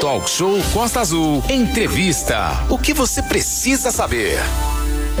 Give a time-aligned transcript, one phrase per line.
[0.00, 1.42] Talk Show Costa Azul.
[1.50, 2.64] Entrevista.
[2.70, 4.38] O que você precisa saber?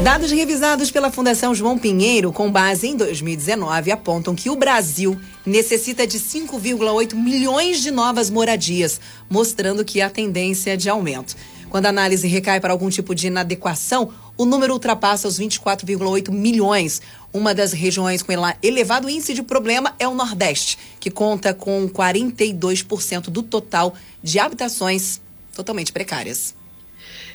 [0.04, 6.06] Dados revisados pela Fundação João Pinheiro, com base em 2019, apontam que o Brasil necessita
[6.06, 11.34] de 5,8 milhões de novas moradias, mostrando que há tendência de aumento.
[11.68, 17.02] Quando a análise recai para algum tipo de inadequação, o número ultrapassa os 24,8 milhões.
[17.32, 18.32] Uma das regiões com
[18.62, 25.20] elevado índice de problema é o Nordeste, que conta com 42% do total de habitações
[25.54, 26.54] totalmente precárias.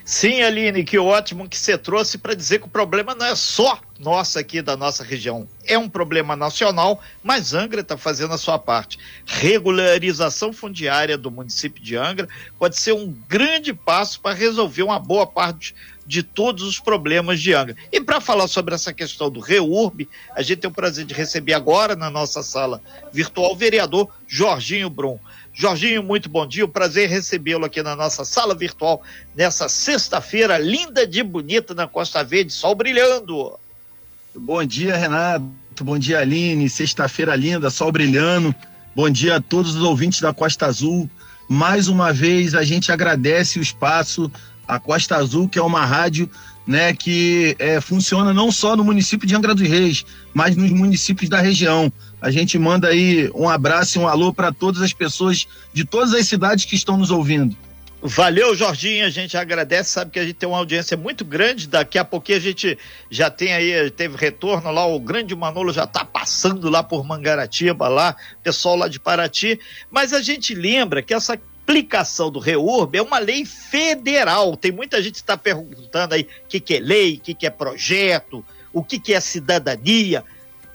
[0.06, 3.80] Sim, Aline, que ótimo que você trouxe para dizer que o problema não é só
[3.98, 5.48] nosso aqui da nossa região.
[5.66, 9.00] É um problema nacional, mas Angra está fazendo a sua parte.
[9.26, 12.28] Regularização fundiária do município de Angra
[12.60, 15.74] pode ser um grande passo para resolver uma boa parte
[16.06, 17.78] de todos os problemas de Angra.
[17.90, 21.54] E para falar sobre essa questão do REURB, a gente tem o prazer de receber
[21.54, 22.82] agora na nossa sala
[23.12, 25.18] virtual o vereador Jorginho Brum.
[25.54, 26.66] Jorginho, muito bom dia.
[26.66, 29.04] Um prazer recebê-lo aqui na nossa sala virtual
[29.36, 33.54] nessa sexta-feira linda de bonita na Costa Verde, sol brilhando.
[34.36, 35.46] Bom dia, Renato.
[35.82, 36.68] Bom dia, Aline.
[36.68, 38.54] Sexta-feira linda, sol brilhando.
[38.96, 41.08] Bom dia a todos os ouvintes da Costa Azul.
[41.48, 44.32] Mais uma vez, a gente agradece o espaço,
[44.68, 46.30] a Costa Azul, que é uma rádio
[46.66, 51.30] né, que é, funciona não só no município de Angra dos Reis, mas nos municípios
[51.30, 51.92] da região.
[52.24, 56.14] A gente manda aí um abraço e um alô para todas as pessoas de todas
[56.14, 57.54] as cidades que estão nos ouvindo.
[58.02, 59.06] Valeu, Jorginho.
[59.06, 61.68] A gente agradece, sabe que a gente tem uma audiência muito grande.
[61.68, 62.78] Daqui a pouquinho a gente
[63.10, 67.90] já tem aí, teve retorno lá, o grande Manolo já está passando lá por Mangaratiba,
[67.90, 69.60] lá, pessoal lá de Paraty.
[69.92, 74.56] Mas a gente lembra que essa aplicação do REURB é uma lei federal.
[74.56, 77.46] Tem muita gente que está perguntando aí o que, que é lei, o que, que
[77.46, 80.24] é projeto, o que, que é cidadania.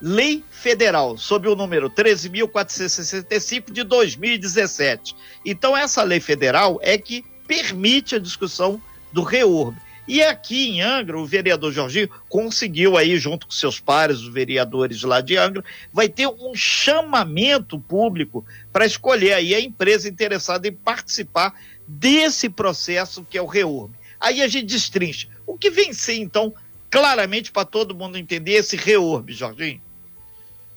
[0.00, 5.14] Lei Federal, sob o número 13.465 de 2017.
[5.44, 8.80] Então, essa lei federal é que permite a discussão
[9.12, 9.76] do REURB.
[10.06, 15.03] E aqui em Angra, o vereador Jorginho conseguiu aí, junto com seus pares, os vereadores
[15.03, 20.72] lá de Angra, vai ter um chamamento público para escolher aí a empresa interessada em
[20.72, 21.53] participar
[21.86, 23.92] desse processo que é o REURB.
[24.19, 25.28] Aí a gente destrincha.
[25.47, 26.54] O que vem ser, então,
[26.91, 29.88] claramente para todo mundo entender esse REURB, Jorginho?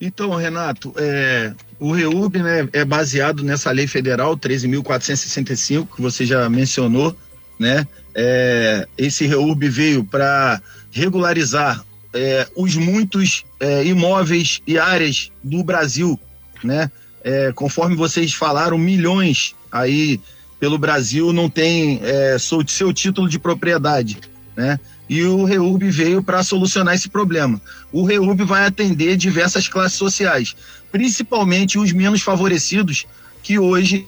[0.02, 6.50] Então, Renato, é, o REURB né, é baseado nessa lei federal 13.465, que você já
[6.50, 7.16] mencionou,
[7.60, 7.88] né?
[8.16, 16.20] É, esse REURB veio para regularizar é, os muitos é, imóveis e áreas do Brasil,
[16.64, 16.92] né?
[17.24, 20.20] É, conforme vocês falaram, milhões aí
[20.60, 24.18] pelo Brasil não tem é, seu, seu título de propriedade,
[24.56, 24.80] né?
[25.12, 27.62] E o REURB veio para solucionar esse problema.
[27.92, 30.56] O REURB vai atender diversas classes sociais,
[30.90, 33.06] principalmente os menos favorecidos
[33.44, 34.08] que hoje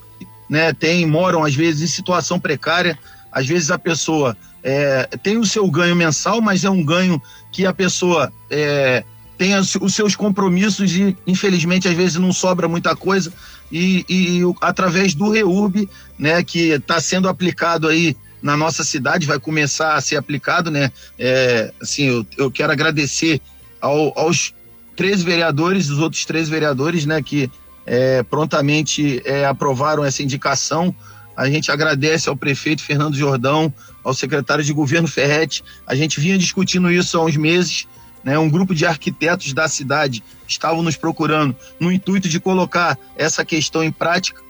[0.49, 2.97] né, tem, moram às vezes em situação precária,
[3.29, 7.21] às vezes a pessoa é, tem o seu ganho mensal, mas é um ganho
[7.51, 9.03] que a pessoa é,
[9.37, 13.33] tem os seus compromissos e, infelizmente, às vezes não sobra muita coisa.
[13.69, 19.39] E, e através do REURB, né, que está sendo aplicado aí na nossa cidade, vai
[19.39, 20.91] começar a ser aplicado, né?
[21.17, 23.41] É, assim, eu, eu quero agradecer
[23.81, 24.53] ao, aos
[24.95, 27.49] três vereadores, os outros três vereadores, né, que
[27.85, 30.95] é, prontamente é, aprovaram essa indicação
[31.35, 33.73] a gente agradece ao prefeito Fernando Jordão,
[34.03, 35.63] ao secretário de governo Ferretti.
[35.85, 37.87] A gente vinha discutindo isso há uns meses.
[38.23, 38.37] Né?
[38.37, 43.83] Um grupo de arquitetos da cidade estavam nos procurando no intuito de colocar essa questão
[43.83, 44.41] em prática.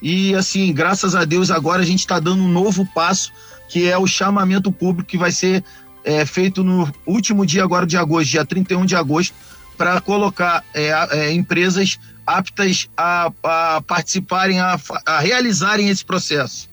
[0.00, 3.32] E, assim, graças a Deus, agora a gente está dando um novo passo,
[3.68, 5.64] que é o chamamento público, que vai ser
[6.04, 9.34] é, feito no último dia agora de agosto, dia 31 de agosto,
[9.76, 16.68] para colocar é, é, empresas aptas a, a participarem, a, a, realizarem esse processo.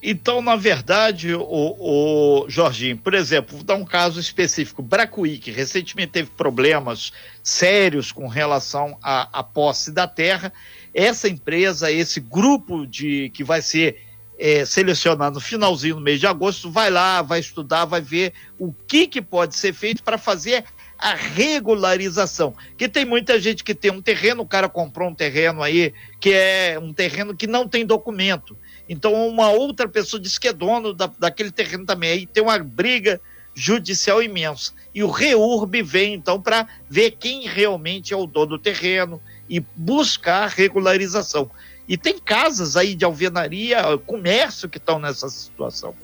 [0.00, 4.80] Então, na verdade, o, o Jorginho, por exemplo, vou dar um caso específico.
[4.80, 10.52] Bracuí, que recentemente teve problemas sérios com relação à, à posse da terra.
[10.98, 14.02] Essa empresa, esse grupo de que vai ser
[14.36, 18.72] é, selecionado no finalzinho do mês de agosto, vai lá, vai estudar, vai ver o
[18.72, 20.64] que, que pode ser feito para fazer
[20.98, 22.52] a regularização.
[22.76, 26.32] Que tem muita gente que tem um terreno, o cara comprou um terreno aí, que
[26.32, 28.56] é um terreno que não tem documento.
[28.88, 32.10] Então, uma outra pessoa diz que é dono da, daquele terreno também.
[32.10, 33.20] Aí tem uma briga
[33.54, 34.72] judicial imensa.
[34.92, 39.60] E o REURB vem, então, para ver quem realmente é o dono do terreno e
[39.74, 41.50] buscar regularização.
[41.88, 45.94] E tem casas aí de alvenaria, comércio que estão nessa situação.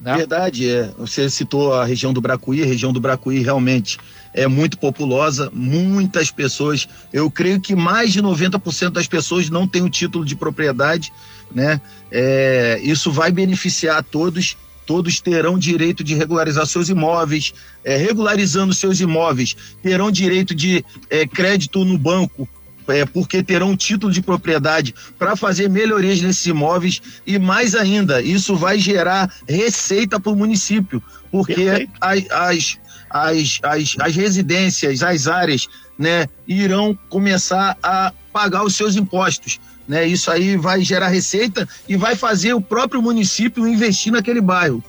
[0.00, 0.16] Né?
[0.16, 0.90] Verdade, é.
[0.98, 3.98] Você citou a região do Bracuí, a região do Bracuí realmente
[4.32, 9.82] é muito populosa, muitas pessoas, eu creio que mais de 90% das pessoas não têm
[9.82, 11.10] o título de propriedade
[11.50, 11.80] né?
[12.10, 17.52] É, isso vai beneficiar a todos todos terão direito de regularizar seus imóveis,
[17.84, 22.48] é, regularizando seus imóveis, terão direito de é, crédito no banco,
[22.88, 28.56] é, porque terão título de propriedade para fazer melhorias nesses imóveis e mais ainda, isso
[28.56, 32.78] vai gerar receita para o município, porque as, as,
[33.10, 35.68] as, as, as residências, as áreas,
[35.98, 39.58] né, irão começar a pagar os seus impostos.
[39.86, 40.06] Né?
[40.06, 44.82] Isso aí vai gerar receita e vai fazer o próprio município investir naquele bairro.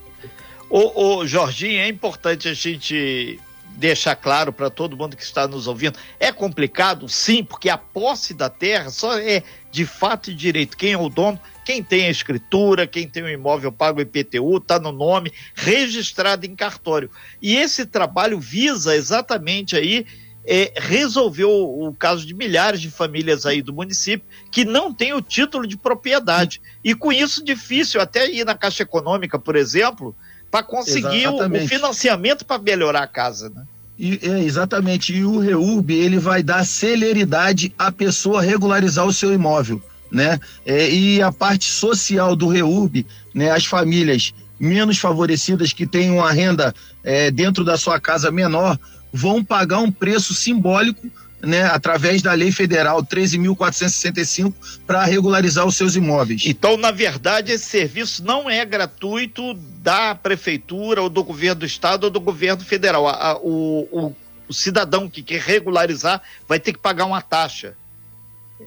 [0.69, 3.39] Ô, ô Jorginho, é importante a gente
[3.77, 5.97] deixar claro para todo mundo que está nos ouvindo.
[6.19, 10.75] É complicado, sim, porque a posse da terra só é de fato e direito.
[10.75, 11.39] Quem é o dono?
[11.63, 16.55] Quem tem a escritura, quem tem o imóvel pago IPTU, está no nome, registrado em
[16.55, 17.11] cartório.
[17.41, 20.05] E esse trabalho visa exatamente aí
[20.47, 25.21] é, resolveu o caso de milhares de famílias aí do município que não têm o
[25.21, 26.61] título de propriedade.
[26.81, 30.15] E com isso, difícil até ir na Caixa Econômica, por exemplo,
[30.49, 33.49] para conseguir o, o, financiamento para melhorar a casa.
[33.49, 33.63] Né?
[33.99, 35.13] E, é, exatamente.
[35.13, 39.81] E o REURB ele vai dar celeridade à pessoa regularizar o seu imóvel.
[40.09, 40.39] Né?
[40.65, 46.31] É, e a parte social do REURB, né, as famílias menos favorecidas que têm uma
[46.31, 46.73] renda
[47.03, 48.79] é, dentro da sua casa menor,
[49.11, 51.09] vão pagar um preço simbólico
[51.41, 54.53] né, através da lei federal 13.465
[54.85, 56.43] para regularizar os seus imóveis.
[56.45, 62.05] Então, na verdade, esse serviço não é gratuito da prefeitura ou do governo do estado
[62.05, 63.07] ou do governo federal.
[63.07, 64.15] A, a, o, o,
[64.47, 67.75] o, cidadão que quer regularizar vai ter que pagar uma taxa.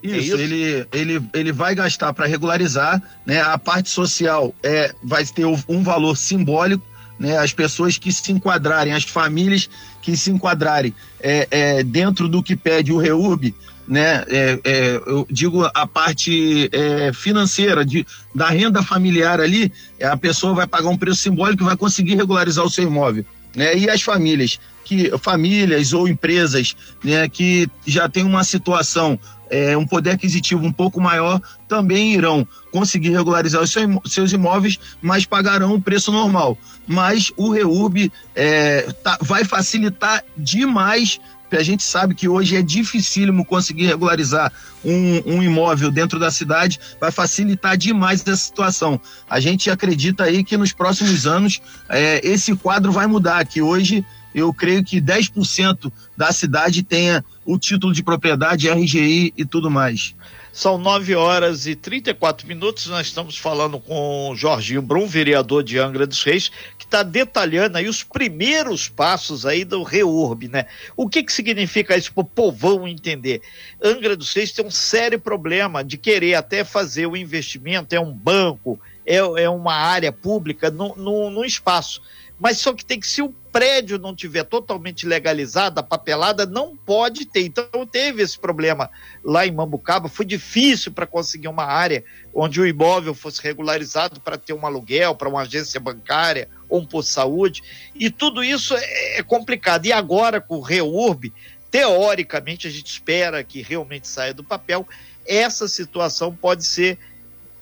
[0.03, 0.37] Isso, é isso?
[0.37, 3.41] Ele, ele, ele vai gastar para regularizar, né?
[3.41, 6.85] A parte social é, vai ter um valor simbólico
[7.21, 9.69] né, as pessoas que se enquadrarem, as famílias
[10.01, 13.55] que se enquadrarem é, é, dentro do que pede o REURB,
[13.87, 20.07] né, é, é, eu digo a parte é, financeira de, da renda familiar ali, é,
[20.07, 23.25] a pessoa vai pagar um preço simbólico e vai conseguir regularizar o seu imóvel.
[23.55, 23.77] Né?
[23.77, 26.75] E as famílias, que famílias ou empresas
[27.05, 29.19] né, que já têm uma situação
[29.51, 33.75] é, um poder aquisitivo um pouco maior, também irão conseguir regularizar os
[34.07, 36.57] seus imóveis, mas pagarão o preço normal.
[36.87, 41.21] Mas o REURB é, tá, vai facilitar demais
[41.57, 44.53] a gente sabe que hoje é dificílimo conseguir regularizar
[44.85, 49.01] um, um, imóvel dentro da cidade, vai facilitar demais essa situação.
[49.29, 54.05] A gente acredita aí que nos próximos anos é, esse quadro vai mudar, que hoje
[54.35, 60.15] eu creio que 10% da cidade tenha o título de propriedade, RGI e tudo mais.
[60.53, 62.87] São 9 horas e 34 minutos.
[62.87, 67.89] Nós estamos falando com Jorginho Brum, vereador de Angra dos Reis, que está detalhando aí
[67.89, 70.67] os primeiros passos aí do REURB, né?
[70.97, 73.43] O que, que significa isso para o povão entender?
[73.83, 78.13] Angra dos Reis tem um sério problema de querer até fazer o investimento, é um
[78.13, 82.03] banco, é, é uma área pública no espaço
[82.41, 86.77] mas só que tem que, se o prédio não tiver totalmente legalizado, a papelada não
[86.77, 87.43] pode ter.
[87.43, 88.91] Então teve esse problema
[89.25, 92.05] lá em Mambucaba, foi difícil para conseguir uma área
[92.35, 96.87] onde o imóvel fosse regularizado para ter um aluguel, para uma agência bancária ou um
[96.87, 97.63] posto de saúde,
[97.95, 99.87] e tudo isso é, é complicado.
[99.87, 101.33] E agora com o REURB,
[101.71, 104.87] teoricamente a gente espera que realmente saia do papel,
[105.27, 106.97] essa situação pode ser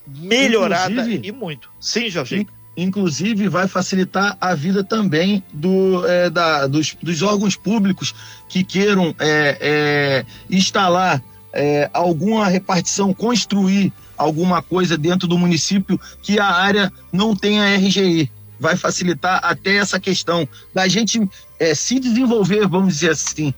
[0.06, 1.70] melhorada Inclusive, e muito.
[1.80, 8.14] Sim, Jorginho inclusive vai facilitar a vida também do, é, da, dos, dos, órgãos públicos
[8.48, 11.20] que queiram é, é, instalar
[11.52, 18.30] é, alguma repartição, construir alguma coisa dentro do município que a área não tenha RGI.
[18.60, 23.52] Vai facilitar até essa questão da gente é, se desenvolver, vamos dizer assim.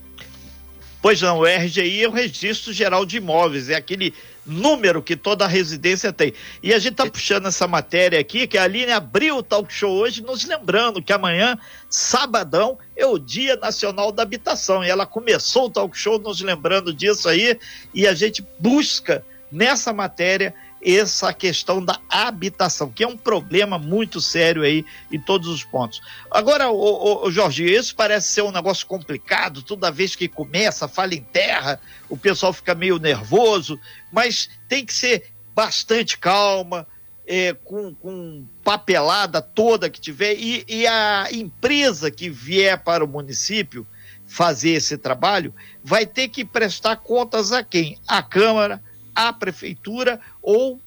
[1.03, 4.15] Pois não, o RGI é o Registro Geral de Imóveis, é aquele
[4.47, 6.33] número que toda residência tem.
[6.63, 9.93] E a gente está puxando essa matéria aqui, que a Aline abriu o talk show
[9.93, 14.85] hoje, nos lembrando que amanhã, sabadão, é o Dia Nacional da Habitação.
[14.85, 17.59] E ela começou o talk show nos lembrando disso aí,
[17.95, 24.21] e a gente busca nessa matéria essa questão da habitação, que é um problema muito
[24.21, 26.01] sério aí em todos os pontos.
[26.31, 31.15] Agora, o, o, Jorge, isso parece ser um negócio complicado, toda vez que começa, fala
[31.15, 33.79] em terra, o pessoal fica meio nervoso,
[34.11, 36.87] mas tem que ser bastante calma,
[37.27, 43.09] é, com, com, papelada toda que tiver, e, e a empresa que vier para o
[43.09, 43.87] município
[44.27, 47.99] fazer esse trabalho vai ter que prestar contas a quem?
[48.07, 48.83] A Câmara,
[49.15, 50.81] à prefeitura ou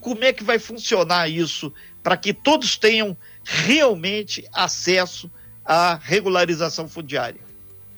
[0.00, 5.30] como é que vai funcionar isso para que todos tenham realmente acesso
[5.64, 7.40] à regularização fundiária?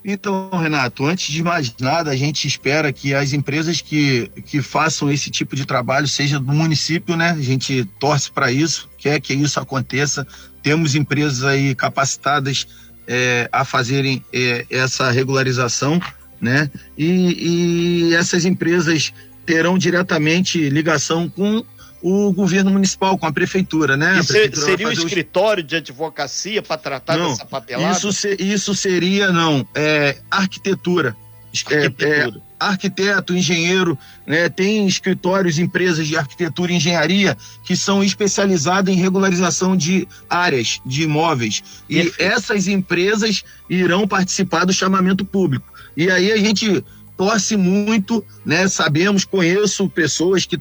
[0.05, 5.11] Então, Renato, antes de mais nada, a gente espera que as empresas que, que façam
[5.11, 7.33] esse tipo de trabalho seja do município, né?
[7.33, 10.27] A gente torce para isso, quer que isso aconteça.
[10.63, 12.67] Temos empresas aí capacitadas
[13.07, 16.01] é, a fazerem é, essa regularização,
[16.41, 16.71] né?
[16.97, 19.13] E, e essas empresas
[19.49, 21.65] terão diretamente ligação com
[22.03, 24.21] o governo municipal, com a prefeitura, né?
[24.21, 25.69] A prefeitura seria um escritório os...
[25.71, 27.97] de advocacia para tratar não, dessa papelada?
[27.97, 31.17] Isso, isso seria, não, é arquitetura.
[31.51, 32.07] Arquitetura.
[32.07, 34.51] É, é, arquiteto, engenheiro, né?
[34.51, 41.05] Tem escritórios, empresas de arquitetura e engenharia que são especializadas em regularização de áreas, de
[41.05, 41.65] imóveis.
[41.89, 42.23] E Perfeito.
[42.23, 45.67] essas empresas irão participar do chamamento público.
[45.97, 46.85] E aí a gente
[47.19, 48.69] torce muito, né?
[48.69, 50.59] Sabemos, conheço pessoas que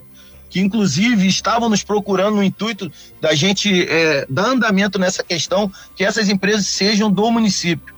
[0.49, 6.05] que inclusive estavam nos procurando no intuito da gente é, dar andamento nessa questão, que
[6.05, 7.93] essas empresas sejam do município.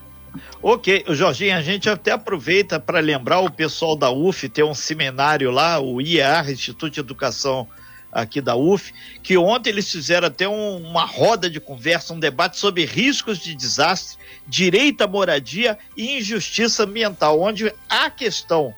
[0.61, 5.51] Ok, Jorginho, a gente até aproveita para lembrar o pessoal da UF, tem um seminário
[5.51, 7.67] lá, o IER, Instituto de Educação
[8.11, 12.57] aqui da UF, que ontem eles fizeram até um, uma roda de conversa, um debate
[12.57, 18.73] sobre riscos de desastre, direito à moradia e injustiça ambiental, onde a questão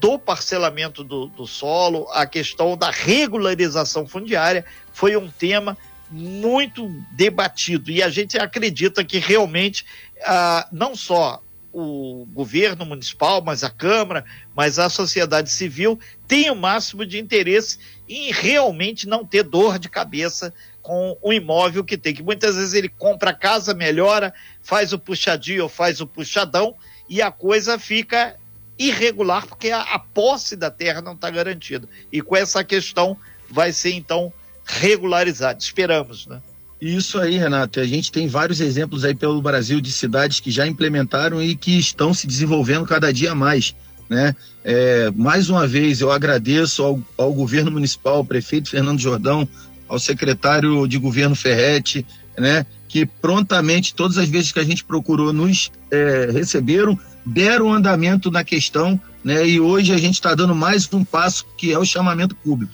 [0.00, 5.76] do parcelamento do, do solo, a questão da regularização fundiária foi um tema
[6.10, 7.90] muito debatido.
[7.90, 9.84] E a gente acredita que realmente
[10.24, 16.56] ah, não só o governo municipal, mas a Câmara, mas a sociedade civil tem o
[16.56, 22.14] máximo de interesse em realmente não ter dor de cabeça com o imóvel que tem,
[22.14, 24.32] que muitas vezes ele compra a casa, melhora,
[24.62, 26.74] faz o puxadinho ou faz o puxadão
[27.08, 28.36] e a coisa fica
[28.78, 31.88] irregular porque a, a posse da terra não está garantida.
[32.10, 33.16] E com essa questão
[33.50, 34.32] vai ser então
[34.64, 35.60] regularizado.
[35.60, 36.40] Esperamos, né?
[36.80, 37.80] Isso aí, Renato.
[37.80, 41.78] A gente tem vários exemplos aí pelo Brasil de cidades que já implementaram e que
[41.78, 43.74] estão se desenvolvendo cada dia mais.
[44.08, 44.34] Né?
[44.64, 49.46] É, mais uma vez, eu agradeço ao, ao, governo municipal, ao prefeito Fernando Jordão,
[49.88, 52.06] ao secretário de governo Ferretti,
[52.38, 52.64] né?
[52.88, 58.42] que prontamente, todas as vezes que a gente procurou, nos é, receberam deram andamento na
[58.42, 59.46] questão, né?
[59.46, 62.72] E hoje a gente está dando mais um passo que é o chamamento público.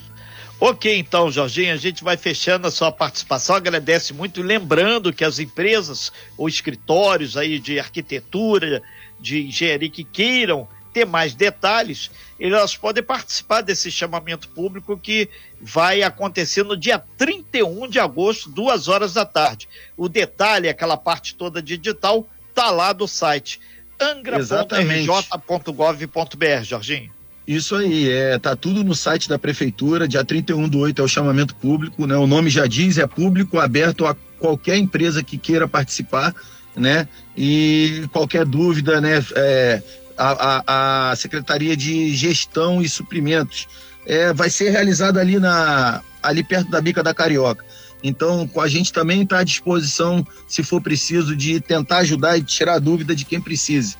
[0.66, 5.38] Ok, então, Jorginho, a gente vai fechando a sua participação, agradece muito, lembrando que as
[5.38, 8.82] empresas ou escritórios aí de arquitetura,
[9.20, 15.28] de engenharia que queiram ter mais detalhes, elas podem participar desse chamamento público que
[15.60, 19.68] vai acontecer no dia 31 de agosto, duas horas da tarde.
[19.98, 23.60] O detalhe, aquela parte toda digital, tá lá do site
[24.00, 27.12] angra.rj.gov.br, Jorginho.
[27.46, 31.08] Isso aí, é, tá tudo no site da prefeitura, dia 31 do 8 é o
[31.08, 32.16] chamamento público, né?
[32.16, 36.34] O nome já diz, é público, aberto a qualquer empresa que queira participar,
[36.74, 37.06] né?
[37.36, 39.22] E qualquer dúvida, né?
[39.36, 39.82] É,
[40.16, 43.68] a, a, a, Secretaria de Gestão e Suprimentos
[44.06, 47.64] é, vai ser realizada ali na ali perto da Bica da Carioca.
[48.02, 52.78] Então, a gente também está à disposição, se for preciso, de tentar ajudar e tirar
[52.78, 53.96] dúvida de quem precise.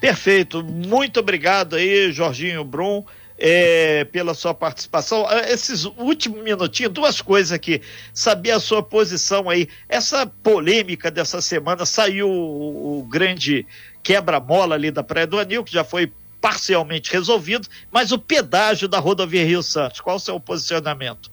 [0.00, 0.62] Perfeito.
[0.64, 3.04] Muito obrigado aí, Jorginho Brum.
[3.42, 5.26] É, pela sua participação.
[5.26, 7.80] Ah, esses últimos minutinhos, duas coisas aqui.
[8.12, 9.66] Saber a sua posição aí.
[9.88, 13.64] Essa polêmica dessa semana saiu o, o grande
[14.02, 18.98] quebra-mola ali da Praia do Anil, que já foi parcialmente resolvido, mas o pedágio da
[18.98, 21.30] rodovia Rio Santos, qual o seu posicionamento?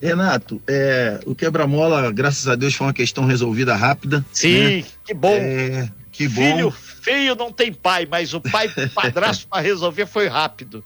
[0.00, 4.24] Renato, é, o quebra-mola, graças a Deus, foi uma questão resolvida rápida.
[4.32, 4.84] Sim, né?
[5.04, 5.32] que bom.
[5.32, 6.76] É, que Filho bom.
[7.02, 10.84] feio não tem pai, mas o pai padrasto para resolver foi rápido.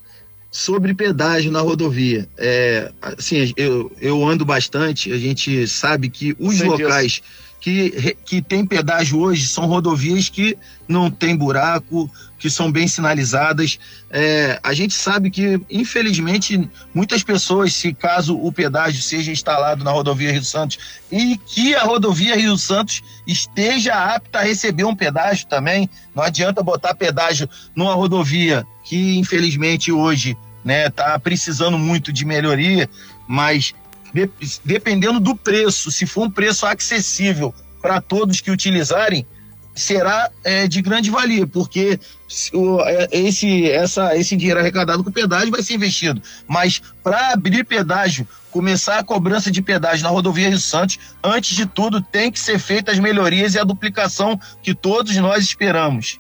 [0.51, 6.61] Sobre pedágio na rodovia, é, assim, eu, eu ando bastante, a gente sabe que os
[6.61, 10.57] locais Deus que, que tem pedágio hoje são rodovias que
[10.89, 13.79] não tem buraco, que são bem sinalizadas.
[14.11, 19.91] É, a gente sabe que, infelizmente, muitas pessoas, se caso o pedágio seja instalado na
[19.91, 20.79] rodovia Rio Santos
[21.11, 26.63] e que a rodovia Rio Santos esteja apta a receber um pedágio também, não adianta
[26.63, 32.89] botar pedágio numa rodovia que, infelizmente, hoje né, tá precisando muito de melhoria,
[33.27, 33.75] mas
[34.17, 34.31] de,
[34.65, 39.27] dependendo do preço, se for um preço acessível para todos que utilizarem,
[39.75, 42.01] será é, de grande valia, porque
[42.55, 46.23] o, é, esse, essa, esse dinheiro arrecadado com pedágio vai ser investido.
[46.49, 51.67] Mas para abrir pedágio, começar a cobrança de pedágio na rodovia Rio Santos, antes de
[51.67, 56.19] tudo, tem que ser feitas as melhorias e a duplicação que todos nós esperamos.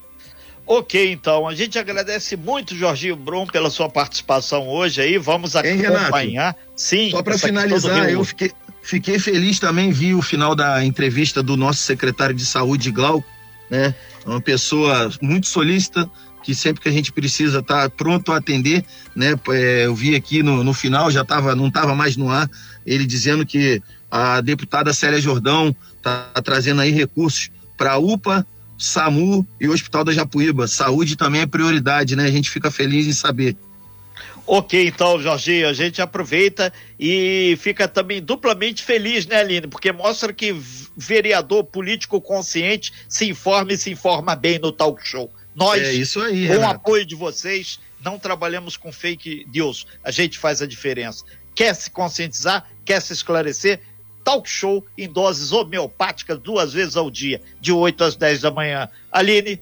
[0.67, 5.17] Ok, então, a gente agradece muito, Jorginho Brum, pela sua participação hoje aí.
[5.17, 6.53] Vamos acompanhar.
[6.53, 7.11] Renato, Sim.
[7.11, 8.51] Só para finalizar, eu fiquei,
[8.83, 13.27] fiquei feliz também, vi o final da entrevista do nosso secretário de saúde, Glauco,
[13.71, 13.95] né?
[14.25, 16.11] É uma pessoa muito solícita,
[16.43, 19.35] que sempre que a gente precisa tá pronto a atender, né?
[19.51, 22.51] É, eu vi aqui no, no final, já tava, não estava mais no ar,
[22.85, 23.81] ele dizendo que
[24.11, 28.45] a deputada Célia Jordão está trazendo aí recursos para a UPA,
[28.79, 30.67] SAMU e o Hospital da Japuíba.
[30.67, 32.25] Saúde também é prioridade, né?
[32.25, 33.57] A gente fica feliz em saber.
[34.47, 39.67] Ok, então, Jorginho, a gente aproveita e fica também duplamente feliz, né, Aline?
[39.67, 40.55] Porque mostra que
[40.97, 45.33] vereador político consciente se informa e se informa bem no talk show.
[45.53, 49.85] Nós, é isso aí, com o apoio de vocês, não trabalhamos com fake news.
[50.05, 51.25] A gente faz a diferença.
[51.53, 53.81] Quer se conscientizar, quer se esclarecer?
[54.27, 58.89] Talk show em doses homeopáticas duas vezes ao dia, de 8 às 10 da manhã.
[59.13, 59.61] Aline,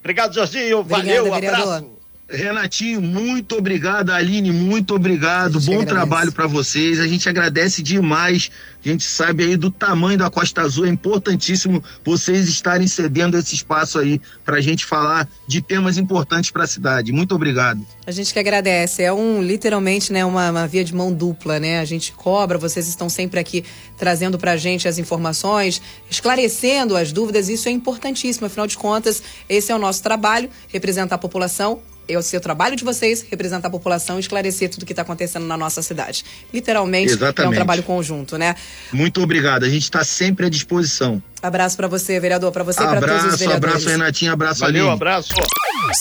[0.00, 0.78] obrigado, Jorginho.
[0.78, 1.60] Obrigada, Valeu, vereador.
[1.60, 1.93] abraço.
[2.28, 4.10] Renatinho, muito obrigado.
[4.10, 5.60] Aline, muito obrigado.
[5.60, 5.86] Bom agradece.
[5.86, 6.98] trabalho para vocês.
[6.98, 8.50] A gente agradece demais.
[8.82, 10.86] A gente sabe aí do tamanho da Costa Azul.
[10.86, 16.50] É importantíssimo vocês estarem cedendo esse espaço aí para a gente falar de temas importantes
[16.50, 17.12] para a cidade.
[17.12, 17.86] Muito obrigado.
[18.06, 19.02] A gente que agradece.
[19.02, 21.78] É um literalmente, né, uma, uma via de mão dupla, né?
[21.78, 22.56] A gente cobra.
[22.56, 23.64] Vocês estão sempre aqui
[23.98, 27.50] trazendo para a gente as informações, esclarecendo as dúvidas.
[27.50, 28.46] Isso é importantíssimo.
[28.46, 32.76] Afinal de contas, esse é o nosso trabalho, representar a população é o seu trabalho
[32.76, 36.24] de vocês representar a população e esclarecer tudo o que está acontecendo na nossa cidade.
[36.52, 37.40] Literalmente, Exatamente.
[37.42, 38.54] é um trabalho conjunto, né?
[38.92, 39.64] Muito obrigado.
[39.64, 41.22] A gente está sempre à disposição.
[41.42, 43.74] Abraço para você, vereador, para você e para todos os vereadores.
[43.74, 44.94] Abraço, Renatinho, abraço, Valeu, Aline.
[44.94, 45.34] abraço.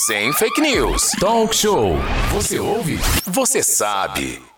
[0.06, 1.12] Sem fake news.
[1.20, 1.98] Talk show.
[2.32, 3.00] Você ouve?
[3.26, 4.53] Você sabe.